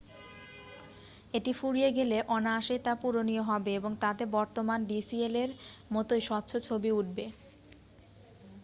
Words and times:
এটি 1.33 1.51
ফুরিয়ে 1.53 1.89
গেলে 1.97 2.17
অনায়াসেই 2.29 2.81
তা 2.83 2.93
পূরণীয় 3.01 3.43
হবে 3.43 3.71
এবং 3.75 3.91
তাতে 4.01 4.23
বর্তমান 4.35 4.79
ডিসিএলএর-এর 4.85 5.51
মতোই 5.93 6.21
স্বচ্ছ 6.21 6.51
ছবি 6.67 6.89
উঠবে 6.99 7.25